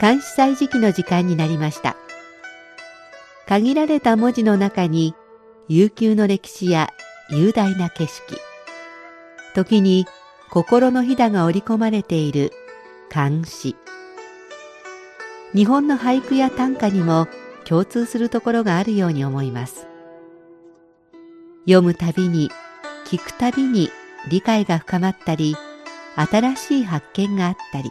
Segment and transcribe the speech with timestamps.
[0.00, 1.96] 監視祭時期の時間になりました。
[3.46, 5.14] 限られた文字の中に
[5.68, 6.92] 悠久の歴史や
[7.30, 8.38] 雄大な景色、
[9.54, 10.06] 時に
[10.50, 12.52] 心のひだが織り込まれている
[13.10, 13.76] 漢詩。
[15.54, 17.28] 日本の俳句や短歌にも
[17.64, 19.86] 共通するところがあるように思います。
[21.64, 22.50] 読むたびに、
[23.06, 23.90] 聞くたびに
[24.28, 25.56] 理解が深まったり、
[26.16, 27.90] 新しい発見があったり、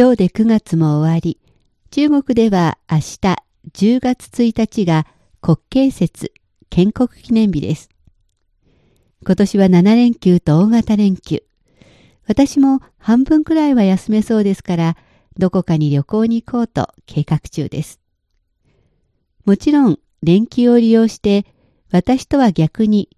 [0.00, 1.40] 今日で9月も終わり、
[1.90, 3.18] 中国では明日
[3.72, 5.08] 10月1日が
[5.40, 6.32] 国慶節
[6.70, 7.88] 建国記念日です。
[9.26, 11.42] 今年は7連休と大型連休。
[12.28, 14.96] 私も半分くらいは休めそうですから、
[15.36, 17.98] どこかに旅行に行こうと計画中です。
[19.46, 21.44] もちろん連休を利用して
[21.90, 23.08] 私とは逆に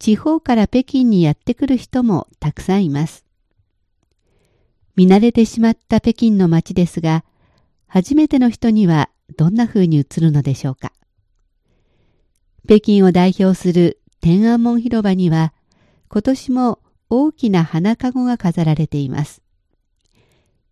[0.00, 3.23] 地方から北京にやってくる人もたくさんいます。
[4.96, 7.24] 見慣れてしまった北京の街ですが、
[7.86, 10.92] 初めての人にはどんな風に映るのでしょうか。
[12.66, 15.52] 北京を代表する天安門広場には、
[16.08, 16.78] 今年も
[17.10, 19.42] 大きな花籠が飾られています。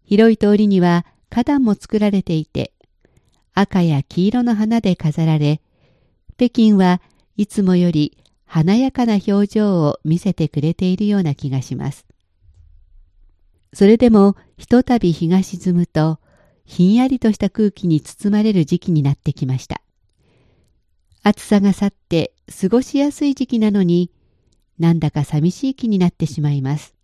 [0.04, 2.72] 広い通りには花壇も作られていて、
[3.54, 5.60] 赤や黄色の花で飾られ、
[6.36, 7.02] 北京は
[7.36, 12.06] いつもより華やかな表情を見せてくれているような気がします。
[13.72, 16.18] それでもひとたび日が沈むと、
[16.64, 19.82] ひんやりとした空気に包まれる時期になってきました。
[21.22, 24.10] 暑さが去って過ごしやすい時期なのに、
[24.78, 26.94] なんだか寂しい気になってしまいます。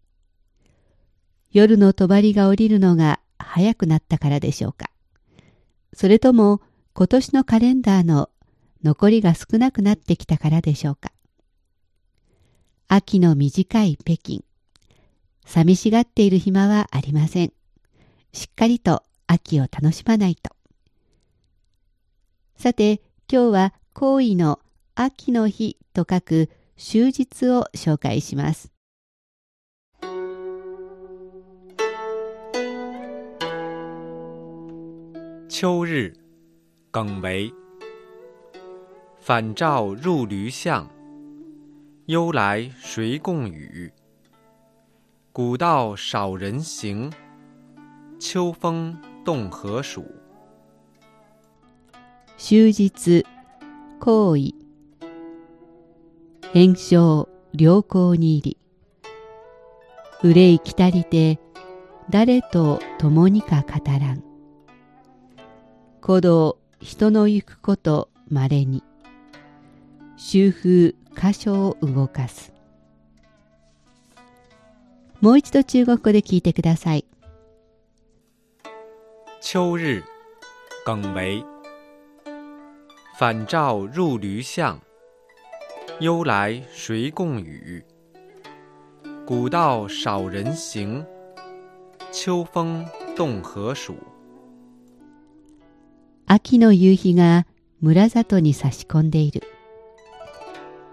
[1.51, 4.91] 夜の帳が降りるのが早くなったからでしょうか。
[5.95, 6.61] それとも
[6.93, 8.29] 今年のカレンダーの
[8.85, 11.13] 残りが少なくなってきたからでしょうか。
[12.89, 14.48] 秋の短い北京。
[15.51, 17.53] 寂しがっている暇はありません。
[18.35, 20.51] しっかりと秋を楽しまないと。
[22.57, 23.01] さて、
[23.33, 24.61] 今日は行為の
[24.95, 28.71] 秋の日と書く終日を紹介します。
[35.49, 36.13] 秋日，
[36.93, 37.55] 耿维。
[39.27, 40.89] 返照入驴巷，
[42.07, 43.91] 忧来谁共语？
[45.41, 47.13] 古道少人行，
[48.19, 50.05] 秋风动何暑。
[52.37, 53.25] 終日
[54.01, 54.55] 行為。
[56.53, 58.59] 変章良好に入り。
[60.25, 61.39] 憂いきたりて
[62.11, 64.25] 誰と共にか語らん。
[66.01, 68.83] 鼓動人の行くことまれに。
[70.17, 72.53] 周風箇所を動かす。
[75.21, 77.05] もう一度中国語で聞いてください。
[79.41, 80.03] 秋日，
[80.87, 81.45] 耿维。
[83.19, 84.79] 返照入驴巷，
[85.99, 87.85] 忧来谁共语？
[89.27, 91.05] 古道少人行，
[92.13, 92.87] 秋风
[93.17, 93.97] 动何暑？
[96.27, 97.45] 秋の夕日が
[97.81, 99.43] 村里に差し込んでいる。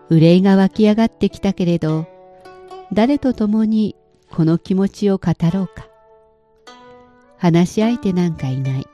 [0.10, 2.08] 憂いが湧き上がってきたけれど、
[2.92, 3.96] 誰と共に
[4.32, 5.88] この気持ちを語ろうか。
[7.38, 8.88] 話し相手なんかいない。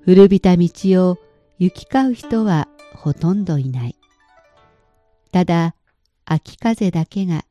[0.00, 0.68] 古びた道
[1.08, 1.18] を
[1.58, 3.96] 行き交う人はほとんどいない。
[5.30, 5.74] ただ、
[6.24, 7.44] 秋風だけが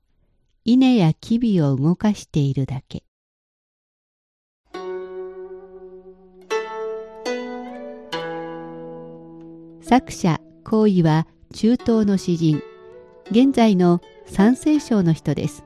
[0.66, 3.04] 稲や木々を動かしているだけ。
[9.82, 12.62] 作者、行為は中東の詩人、
[13.32, 15.66] 現在の山西省の人です。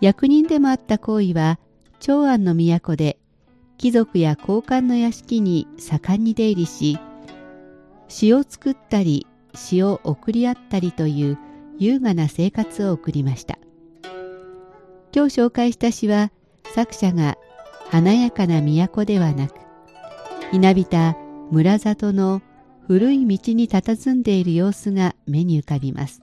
[0.00, 1.58] 役人でもあった行為は
[1.98, 3.18] 長安の都で
[3.78, 6.98] 貴族や高官の屋敷に盛んに出入りし
[8.08, 11.38] 詩を作ったり詩を送り合ったりという
[11.78, 13.58] 優雅な生活を送りました。
[15.12, 16.30] 今日紹介した詩は
[16.72, 17.36] 作者が
[17.90, 19.54] 華やかな都ではなく
[20.52, 21.16] 稲びた
[21.50, 22.42] 村里の
[22.86, 26.22] 古い道に佇んでいる様子が目に浮かびます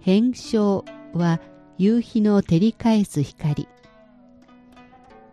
[0.00, 0.84] 変章
[1.14, 1.40] は
[1.78, 3.66] 夕日の照り返す光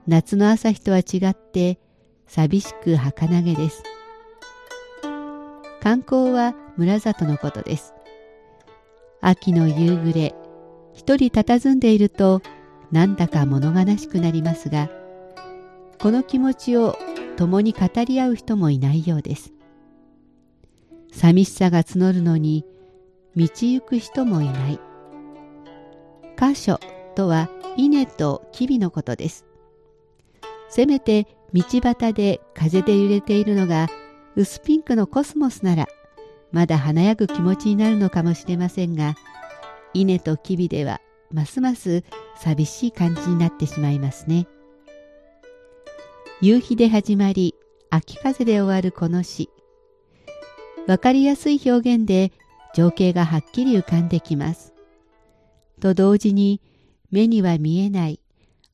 [0.07, 1.79] 夏の朝日とは違って
[2.27, 3.83] 寂しく儚げです。
[5.81, 7.93] 観光は村里のことです。
[9.21, 10.33] 秋の夕暮れ、
[10.93, 12.41] 一人佇んでいると
[12.91, 14.89] なんだか物悲しくなりますが、
[15.99, 16.97] この気持ちを
[17.35, 19.51] 共に語り合う人もいないようです。
[21.11, 22.65] 寂しさが募るのに
[23.35, 24.79] 道行く人もいない。
[26.39, 26.79] 箇所
[27.15, 29.45] とは稲と吉備のことです。
[30.69, 33.87] せめて道端で風で揺れているのが
[34.35, 35.87] 薄ピンクのコスモスなら
[36.51, 39.15] まだ華やぐ気持ちになるのかもしれませんが
[39.93, 41.01] 稲と吉備では
[41.31, 42.03] ますます
[42.37, 44.47] 寂しい感じになってしまいますね。
[46.41, 47.55] 夕日で始まり
[47.89, 49.49] 秋風で終わるこの詩
[50.87, 52.31] わかりやすい表現で
[52.73, 54.73] 情景がはっきり浮かんできます。
[55.79, 56.61] と同時に
[57.09, 58.19] 目には見えない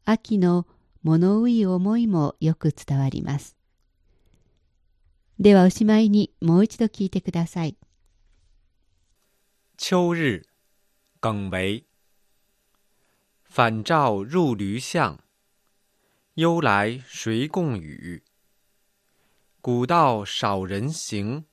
[0.04, 0.68] 秋の
[1.04, 3.56] 物憂い思いもよく伝わります。
[5.40, 7.78] ではおしまいにもう一度聞いてください。
[9.78, 10.44] 秋日，
[11.22, 11.86] 耿维。
[13.44, 15.19] 返照入驴巷，
[16.36, 18.24] 忧来谁共语？
[19.62, 21.44] 古道少人行，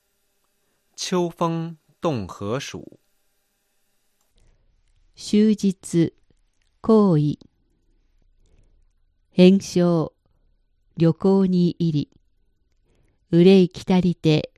[0.95, 2.99] 秋风动何属？
[5.15, 6.13] 終日
[6.81, 7.37] 行為
[9.31, 10.13] 返承
[10.97, 12.09] 旅行に入り
[13.31, 14.51] 憂い来たりて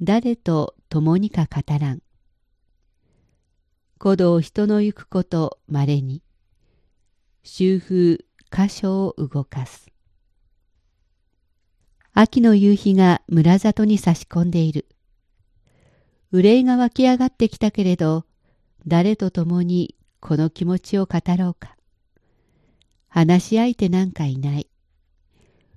[0.00, 2.02] 誰と共にか語らん
[3.98, 6.22] 古道人の行くことまれに
[7.44, 8.18] 秋風
[8.50, 9.88] 箇所を動かす。
[12.12, 14.86] 秋の夕日が村里に差し込んでいる。
[16.30, 18.26] 憂いが湧き上がってきたけれど
[18.86, 21.76] 誰と共にこの気持ちを語ろうか。
[23.08, 24.68] 話し相手なんかいない。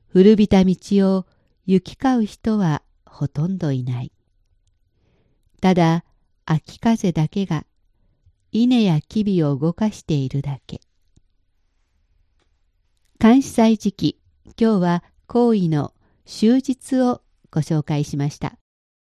[0.07, 0.75] 古びた道
[1.17, 1.25] を
[1.65, 4.11] 行き交う人はほとんどいない。
[5.61, 6.05] ただ
[6.45, 7.65] 秋風だけが
[8.51, 10.79] 稲や木々を動かしているだけ。
[13.19, 14.19] 監視祭時期、
[14.59, 15.93] 今日は行為の
[16.25, 17.21] 終日を
[17.51, 18.57] ご紹介しました。